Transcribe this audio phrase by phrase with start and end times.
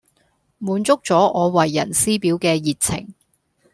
[0.57, 3.13] 滿足咗我為人師表嘅熱情